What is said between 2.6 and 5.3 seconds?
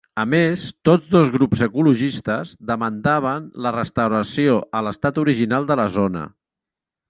demandaven la restauració a l'estat